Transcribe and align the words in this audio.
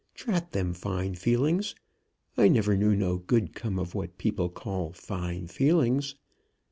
Drat 0.15 0.51
them 0.51 0.73
fine 0.73 1.13
feelings. 1.13 1.75
I 2.35 2.47
never 2.47 2.75
knew 2.75 2.95
no 2.95 3.19
good 3.19 3.53
come 3.53 3.77
of 3.77 3.93
what 3.93 4.17
people 4.17 4.49
call 4.49 4.93
fine 4.93 5.45
feelings. 5.45 6.15